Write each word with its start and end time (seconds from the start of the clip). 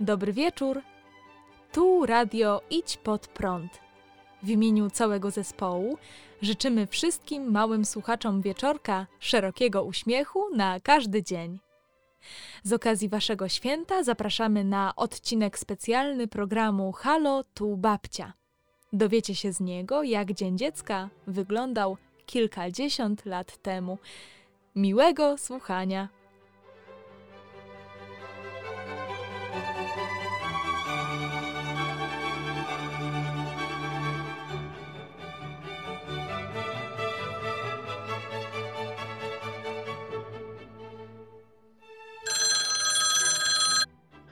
Dobry 0.00 0.32
wieczór. 0.32 0.82
Tu 1.72 2.06
radio 2.06 2.60
Idź 2.70 2.96
pod 2.96 3.26
prąd. 3.26 3.80
W 4.42 4.48
imieniu 4.48 4.90
całego 4.90 5.30
zespołu 5.30 5.98
życzymy 6.42 6.86
wszystkim 6.86 7.50
małym 7.52 7.84
słuchaczom 7.84 8.42
wieczorka 8.42 9.06
szerokiego 9.20 9.84
uśmiechu 9.84 10.56
na 10.56 10.80
każdy 10.80 11.22
dzień. 11.22 11.58
Z 12.62 12.72
okazji 12.72 13.08
Waszego 13.08 13.48
święta 13.48 14.02
zapraszamy 14.02 14.64
na 14.64 14.96
odcinek 14.96 15.58
specjalny 15.58 16.28
programu 16.28 16.92
Halo 16.92 17.44
tu 17.54 17.76
babcia. 17.76 18.32
Dowiecie 18.92 19.34
się 19.34 19.52
z 19.52 19.60
niego, 19.60 20.02
jak 20.02 20.32
Dzień 20.32 20.58
Dziecka 20.58 21.08
wyglądał 21.26 21.96
kilkadziesiąt 22.26 23.26
lat 23.26 23.56
temu. 23.56 23.98
Miłego 24.74 25.38
słuchania. 25.38 26.08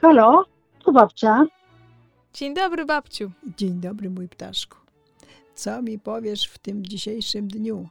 Halo, 0.05 0.45
tu 0.83 0.91
babcia. 0.91 1.45
Dzień 2.33 2.53
dobry, 2.53 2.85
babciu. 2.85 3.31
Dzień 3.57 3.79
dobry, 3.79 4.09
mój 4.09 4.29
ptaszku. 4.29 4.77
Co 5.55 5.81
mi 5.81 5.99
powiesz 5.99 6.47
w 6.47 6.57
tym 6.57 6.85
dzisiejszym 6.85 7.47
dniu? 7.47 7.89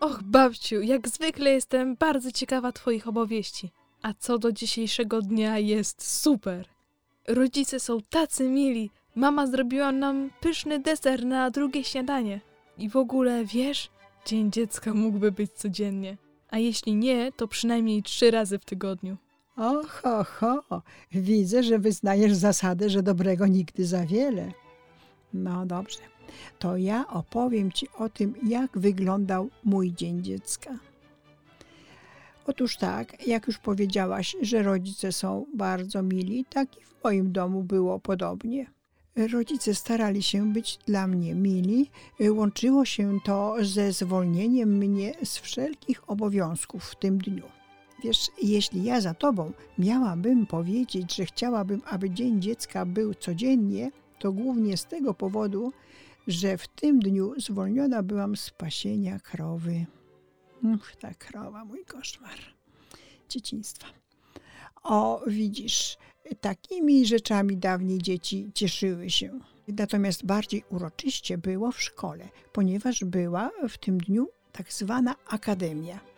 Och, 0.00 0.22
babciu, 0.22 0.82
jak 0.82 1.08
zwykle 1.08 1.50
jestem 1.50 1.96
bardzo 1.96 2.32
ciekawa 2.32 2.72
Twoich 2.72 3.08
opowieści. 3.08 3.70
A 4.02 4.12
co 4.18 4.38
do 4.38 4.52
dzisiejszego 4.52 5.22
dnia 5.22 5.58
jest 5.58 6.22
super. 6.22 6.66
Rodzice 7.28 7.80
są 7.80 7.98
tacy 8.10 8.48
mili. 8.48 8.90
Mama 9.14 9.46
zrobiła 9.46 9.92
nam 9.92 10.30
pyszny 10.40 10.78
deser 10.78 11.24
na 11.26 11.50
drugie 11.50 11.84
śniadanie. 11.84 12.40
I 12.78 12.88
w 12.88 12.96
ogóle, 12.96 13.44
wiesz, 13.44 13.90
Dzień 14.26 14.52
Dziecka 14.52 14.94
mógłby 14.94 15.32
być 15.32 15.52
codziennie. 15.52 16.16
A 16.50 16.58
jeśli 16.58 16.94
nie, 16.94 17.32
to 17.32 17.48
przynajmniej 17.48 18.02
trzy 18.02 18.30
razy 18.30 18.58
w 18.58 18.64
tygodniu. 18.64 19.16
Oho, 19.56 20.24
ho, 20.24 20.82
widzę, 21.12 21.62
że 21.62 21.78
wyznajesz 21.78 22.34
zasadę, 22.34 22.90
że 22.90 23.02
dobrego 23.02 23.46
nigdy 23.46 23.86
za 23.86 24.06
wiele. 24.06 24.52
No 25.34 25.66
dobrze, 25.66 25.98
to 26.58 26.76
ja 26.76 27.08
opowiem 27.08 27.72
Ci 27.72 27.88
o 27.98 28.08
tym, 28.08 28.34
jak 28.46 28.78
wyglądał 28.78 29.50
mój 29.64 29.92
Dzień 29.92 30.22
Dziecka. 30.22 30.78
Otóż 32.46 32.76
tak, 32.76 33.26
jak 33.26 33.46
już 33.46 33.58
powiedziałaś, 33.58 34.36
że 34.42 34.62
rodzice 34.62 35.12
są 35.12 35.46
bardzo 35.54 36.02
mili, 36.02 36.44
tak 36.44 36.76
i 36.76 36.84
w 36.84 37.04
moim 37.04 37.32
domu 37.32 37.62
było 37.62 38.00
podobnie. 38.00 38.66
Rodzice 39.16 39.74
starali 39.74 40.22
się 40.22 40.52
być 40.52 40.78
dla 40.86 41.06
mnie 41.06 41.34
mili. 41.34 41.90
Łączyło 42.30 42.84
się 42.84 43.18
to 43.24 43.56
ze 43.62 43.92
zwolnieniem 43.92 44.76
mnie 44.78 45.14
z 45.24 45.38
wszelkich 45.38 46.10
obowiązków 46.10 46.84
w 46.84 46.96
tym 46.96 47.18
dniu. 47.18 47.63
Wiesz, 48.04 48.30
jeśli 48.42 48.84
ja 48.84 49.00
za 49.00 49.14
tobą 49.14 49.52
miałabym 49.78 50.46
powiedzieć, 50.46 51.16
że 51.16 51.26
chciałabym, 51.26 51.82
aby 51.86 52.10
Dzień 52.10 52.42
Dziecka 52.42 52.86
był 52.86 53.14
codziennie, 53.14 53.90
to 54.18 54.32
głównie 54.32 54.76
z 54.76 54.86
tego 54.86 55.14
powodu, 55.14 55.72
że 56.26 56.58
w 56.58 56.68
tym 56.68 57.00
dniu 57.00 57.34
zwolniona 57.40 58.02
byłam 58.02 58.36
z 58.36 58.50
pasienia 58.50 59.18
krowy. 59.18 59.86
Uch, 60.74 60.96
ta 60.96 61.14
krowa, 61.14 61.64
mój 61.64 61.84
koszmar 61.84 62.38
dzieciństwa. 63.28 63.86
O, 64.82 65.22
widzisz, 65.26 65.96
takimi 66.40 67.06
rzeczami 67.06 67.56
dawniej 67.56 67.98
dzieci 67.98 68.50
cieszyły 68.54 69.10
się. 69.10 69.40
Natomiast 69.68 70.26
bardziej 70.26 70.64
uroczyście 70.70 71.38
było 71.38 71.72
w 71.72 71.82
szkole, 71.82 72.28
ponieważ 72.52 73.04
była 73.04 73.50
w 73.68 73.78
tym 73.78 73.98
dniu 73.98 74.28
tak 74.52 74.72
zwana 74.72 75.14
akademia. 75.26 76.13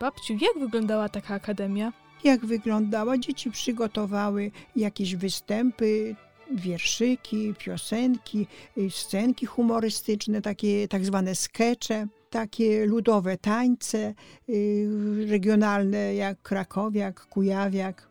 Babciu, 0.00 0.32
jak 0.32 0.58
wyglądała 0.58 1.08
taka 1.08 1.34
akademia? 1.34 1.92
Jak 2.24 2.46
wyglądała? 2.46 3.18
Dzieci 3.18 3.50
przygotowały 3.50 4.50
jakieś 4.76 5.16
występy, 5.16 6.16
wierszyki, 6.50 7.54
piosenki, 7.58 8.46
y, 8.78 8.90
scenki 8.90 9.46
humorystyczne, 9.46 10.42
takie 10.42 10.88
tak 10.88 11.04
zwane 11.04 11.34
skecze, 11.34 12.06
takie 12.30 12.86
ludowe 12.86 13.38
tańce 13.38 14.14
y, 14.48 15.26
regionalne 15.28 16.14
jak 16.14 16.42
krakowiak, 16.42 17.26
kujawiak. 17.26 18.08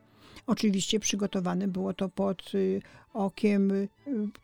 Oczywiście 0.47 0.99
przygotowane 0.99 1.67
było 1.67 1.93
to 1.93 2.09
pod 2.09 2.55
y, 2.55 2.81
okiem 3.13 3.87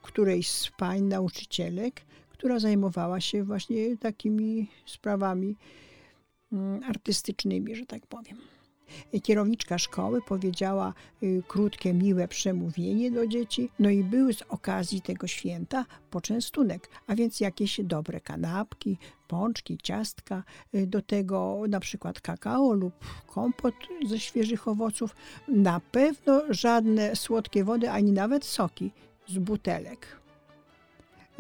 którejś 0.01 0.47
z 0.51 0.69
pań 0.78 1.01
nauczycielek, 1.01 2.01
która 2.29 2.59
zajmowała 2.59 3.22
się 3.22 3.43
właśnie 3.43 3.97
takimi 3.97 4.67
sprawami 4.85 5.55
artystycznymi, 6.88 7.75
że 7.75 7.85
tak 7.85 8.07
powiem. 8.07 8.38
Kierowniczka 9.23 9.78
szkoły 9.78 10.22
powiedziała 10.22 10.94
y, 11.23 11.44
krótkie, 11.47 11.94
miłe 11.94 12.28
przemówienie 12.28 13.12
do 13.12 13.28
dzieci, 13.28 13.69
no 13.79 13.89
i 13.89 14.03
były 14.03 14.34
z 14.34 14.41
okazji 14.41 15.01
tego 15.01 15.28
święta 15.28 15.85
poczęstunek, 16.09 16.90
a 17.07 17.16
więc 17.16 17.40
jakieś 17.40 17.81
dobre 17.84 18.19
kanapki, 18.19 18.97
pączki, 19.28 19.78
ciastka, 19.84 20.44
y, 20.75 20.88
do 20.88 21.01
tego 21.01 21.63
na 21.69 21.79
przykład 21.79 22.22
kakao 22.22 22.73
lub 22.73 22.94
kompot 23.28 23.75
ze 24.07 24.19
świeżych 24.19 24.67
owoców, 24.67 25.16
na 25.47 25.79
pewno 25.79 26.41
żadne 26.50 27.16
słodkie 27.16 27.63
wody, 27.63 27.90
ani 27.90 28.11
nawet 28.11 28.45
soki 28.45 28.91
z 29.28 29.38
butelek 29.38 30.21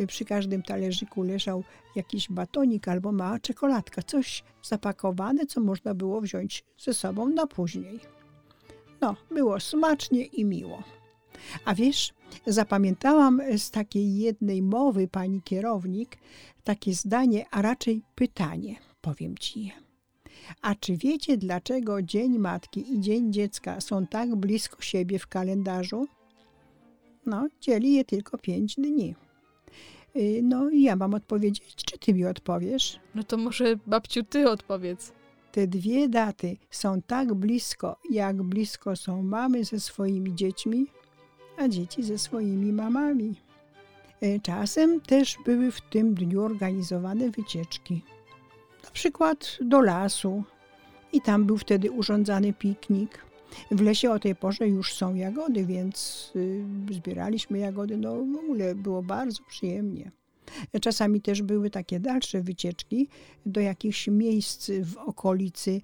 przy 0.07 0.25
każdym 0.25 0.63
talerzyku 0.63 1.23
leżał 1.23 1.63
jakiś 1.95 2.29
batonik 2.29 2.87
albo 2.87 3.11
mała 3.11 3.39
czekoladka, 3.39 4.01
coś 4.01 4.43
zapakowane, 4.63 5.45
co 5.45 5.61
można 5.61 5.93
było 5.93 6.21
wziąć 6.21 6.63
ze 6.77 6.93
sobą 6.93 7.29
na 7.29 7.47
później. 7.47 7.99
No, 9.01 9.15
było 9.31 9.59
smacznie 9.59 10.25
i 10.25 10.45
miło. 10.45 10.83
A 11.65 11.75
wiesz, 11.75 12.13
zapamiętałam 12.47 13.41
z 13.57 13.71
takiej 13.71 14.17
jednej 14.17 14.61
mowy 14.61 15.07
pani 15.07 15.41
kierownik 15.41 16.17
takie 16.63 16.93
zdanie, 16.93 17.45
a 17.51 17.61
raczej 17.61 18.01
pytanie, 18.15 18.75
powiem 19.01 19.37
ci 19.37 19.65
je. 19.65 19.71
A 20.61 20.75
czy 20.75 20.97
wiecie, 20.97 21.37
dlaczego 21.37 22.01
Dzień 22.01 22.39
Matki 22.39 22.93
i 22.93 23.01
Dzień 23.01 23.33
Dziecka 23.33 23.81
są 23.81 24.07
tak 24.07 24.35
blisko 24.35 24.81
siebie 24.81 25.19
w 25.19 25.27
kalendarzu? 25.27 26.07
No, 27.25 27.47
dzieli 27.61 27.93
je 27.93 28.05
tylko 28.05 28.37
pięć 28.37 28.75
dni. 28.75 29.15
Y, 30.15 30.41
no 30.43 30.69
i 30.69 30.81
ja 30.81 30.95
mam 30.95 31.13
odpowiedzieć, 31.13 31.75
czy 31.75 31.99
ty 31.99 32.13
mi 32.13 32.25
odpowiesz? 32.25 32.99
No 33.15 33.23
to 33.23 33.37
może 33.37 33.75
babciu 33.87 34.23
ty 34.23 34.49
odpowiedz. 34.49 35.13
Te 35.51 35.67
dwie 35.67 36.09
daty 36.09 36.57
są 36.69 37.01
tak 37.01 37.33
blisko, 37.33 37.97
jak 38.11 38.43
blisko 38.43 38.95
są 38.95 39.23
mamy 39.23 39.63
ze 39.63 39.79
swoimi 39.79 40.35
dziećmi, 40.35 40.87
a 41.57 41.67
dzieci 41.67 42.03
ze 42.03 42.17
swoimi 42.17 42.73
mamami. 42.73 43.35
Y, 44.23 44.39
czasem 44.43 45.01
też 45.01 45.37
były 45.45 45.71
w 45.71 45.81
tym 45.81 46.13
dniu 46.13 46.41
organizowane 46.41 47.29
wycieczki. 47.29 48.01
Na 48.83 48.89
przykład 48.91 49.57
do 49.61 49.81
lasu 49.81 50.43
i 51.13 51.21
tam 51.21 51.45
był 51.45 51.57
wtedy 51.57 51.91
urządzany 51.91 52.53
piknik. 52.53 53.30
W 53.71 53.81
lesie 53.81 54.11
o 54.11 54.19
tej 54.19 54.35
porze 54.35 54.67
już 54.67 54.93
są 54.93 55.15
jagody, 55.15 55.65
więc 55.65 56.31
y, 56.35 56.65
zbieraliśmy 56.91 57.57
jagody. 57.57 57.97
No 57.97 58.15
w 58.15 58.35
ogóle 58.35 58.75
było 58.75 59.03
bardzo 59.03 59.43
przyjemnie. 59.43 60.11
Czasami 60.81 61.21
też 61.21 61.41
były 61.41 61.69
takie 61.69 61.99
dalsze 61.99 62.41
wycieczki 62.41 63.07
do 63.45 63.61
jakichś 63.61 64.07
miejsc 64.07 64.71
w 64.83 64.97
okolicy, 64.97 65.81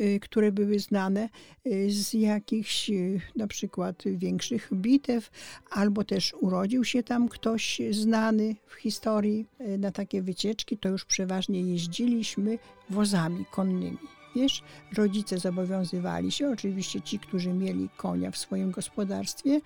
y, 0.00 0.20
które 0.20 0.52
były 0.52 0.78
znane 0.78 1.28
y, 1.66 1.90
z 1.90 2.12
jakichś 2.12 2.90
na 3.36 3.46
przykład 3.46 4.02
większych 4.06 4.68
bitew, 4.72 5.30
albo 5.70 6.04
też 6.04 6.34
urodził 6.40 6.84
się 6.84 7.02
tam 7.02 7.28
ktoś 7.28 7.80
znany 7.90 8.56
w 8.66 8.74
historii. 8.74 9.46
Na 9.78 9.90
takie 9.90 10.22
wycieczki 10.22 10.78
to 10.78 10.88
już 10.88 11.04
przeważnie 11.04 11.60
jeździliśmy 11.60 12.58
wozami 12.90 13.44
konnymi. 13.50 14.21
Wiesz, 14.36 14.62
rodzice 14.96 15.38
zobowiązywali 15.38 16.32
się, 16.32 16.50
oczywiście 16.50 17.00
ci, 17.00 17.18
którzy 17.18 17.52
mieli 17.52 17.88
konia 17.96 18.30
w 18.30 18.36
swoim 18.36 18.70
gospodarstwie, 18.70 19.60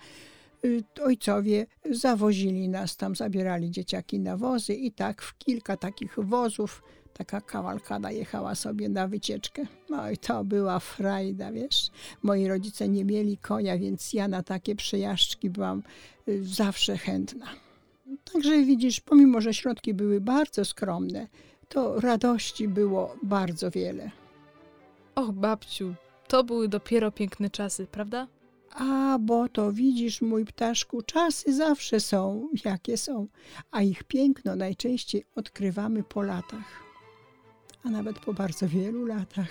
y, 0.65 0.83
ojcowie 1.03 1.65
zawozili 1.91 2.69
nas 2.69 2.97
tam, 2.97 3.15
zabierali 3.15 3.71
dzieciaki 3.71 4.19
na 4.19 4.37
wozy 4.37 4.73
i 4.73 4.91
tak 4.91 5.21
w 5.21 5.37
kilka 5.37 5.77
takich 5.77 6.15
wozów 6.17 6.83
taka 7.17 7.41
kawalkada 7.41 8.11
jechała 8.11 8.55
sobie 8.55 8.89
na 8.89 9.07
wycieczkę. 9.07 9.65
No 9.89 10.11
i 10.11 10.17
to 10.17 10.43
była 10.43 10.79
frajda, 10.79 11.51
wiesz. 11.51 11.89
Moi 12.23 12.47
rodzice 12.47 12.87
nie 12.87 13.05
mieli 13.05 13.37
konia, 13.37 13.77
więc 13.77 14.13
ja 14.13 14.27
na 14.27 14.43
takie 14.43 14.75
przejażdżki 14.75 15.49
byłam 15.49 15.83
y, 16.27 16.43
zawsze 16.45 16.97
chętna. 16.97 17.45
Także 18.33 18.63
widzisz, 18.63 19.01
pomimo, 19.01 19.41
że 19.41 19.53
środki 19.53 19.93
były 19.93 20.21
bardzo 20.21 20.65
skromne, 20.65 21.27
to 21.69 21.99
radości 21.99 22.67
było 22.67 23.15
bardzo 23.23 23.71
wiele. 23.71 24.11
Och, 25.17 25.31
babciu, 25.31 25.95
to 26.27 26.43
były 26.43 26.67
dopiero 26.67 27.11
piękne 27.11 27.49
czasy, 27.49 27.87
prawda? 27.87 28.27
A, 28.71 29.17
bo 29.19 29.49
to 29.49 29.71
widzisz, 29.71 30.21
mój 30.21 30.45
ptaszku, 30.45 31.01
czasy 31.01 31.55
zawsze 31.55 31.99
są, 31.99 32.49
jakie 32.65 32.97
są, 32.97 33.27
a 33.71 33.81
ich 33.81 34.03
piękno 34.03 34.55
najczęściej 34.55 35.25
odkrywamy 35.35 36.03
po 36.03 36.21
latach, 36.21 36.83
a 37.83 37.89
nawet 37.89 38.19
po 38.19 38.33
bardzo 38.33 38.67
wielu 38.67 39.05
latach. 39.05 39.49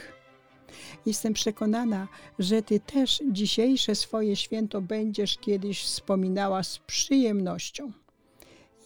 Jestem 1.06 1.32
przekonana, 1.32 2.08
że 2.38 2.62
Ty 2.62 2.80
też 2.80 3.22
dzisiejsze 3.30 3.94
swoje 3.94 4.36
święto 4.36 4.80
będziesz 4.80 5.38
kiedyś 5.38 5.82
wspominała 5.82 6.62
z 6.62 6.78
przyjemnością 6.78 7.92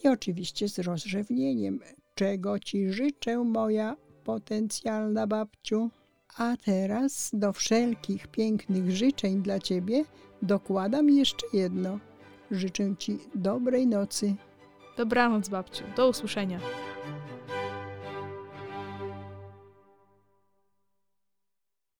i 0.03 0.07
oczywiście 0.07 0.69
z 0.69 0.79
rozrzewnieniem, 0.79 1.79
czego 2.15 2.59
Ci 2.59 2.93
życzę, 2.93 3.37
moja 3.37 3.95
potencjalna 4.23 5.27
babciu. 5.27 5.89
A 6.37 6.57
teraz 6.65 7.29
do 7.33 7.53
wszelkich 7.53 8.27
pięknych 8.27 8.91
życzeń 8.91 9.41
dla 9.41 9.59
Ciebie 9.59 10.05
dokładam 10.41 11.09
jeszcze 11.09 11.45
jedno. 11.53 11.99
Życzę 12.51 12.95
Ci 12.97 13.19
dobrej 13.35 13.87
nocy. 13.87 14.35
Dobranoc, 14.97 15.49
babciu. 15.49 15.83
Do 15.95 16.09
usłyszenia. 16.09 16.59